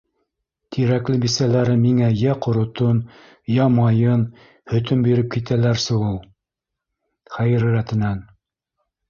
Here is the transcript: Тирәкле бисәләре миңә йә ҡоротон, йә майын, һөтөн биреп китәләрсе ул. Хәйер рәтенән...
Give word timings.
Тирәкле 0.75 1.17
бисәләре 1.25 1.75
миңә 1.81 2.07
йә 2.21 2.33
ҡоротон, 2.45 3.01
йә 3.57 3.67
майын, 3.75 4.25
һөтөн 4.73 5.05
биреп 5.09 5.31
китәләрсе 5.37 5.99
ул. 6.09 6.19
Хәйер 7.37 7.69
рәтенән... 7.79 8.27